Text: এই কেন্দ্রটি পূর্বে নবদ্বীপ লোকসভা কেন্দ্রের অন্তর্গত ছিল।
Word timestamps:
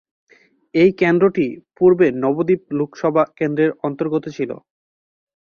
এই 0.75 0.91
কেন্দ্রটি 0.97 1.45
পূর্বে 1.77 2.07
নবদ্বীপ 2.23 2.61
লোকসভা 2.79 3.23
কেন্দ্রের 3.39 3.71
অন্তর্গত 3.87 4.25
ছিল। 4.37 4.51